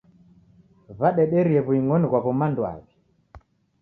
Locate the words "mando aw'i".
2.39-2.85